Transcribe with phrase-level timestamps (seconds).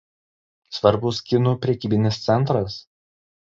[0.77, 2.83] Svarbus kinų prekybinis centras.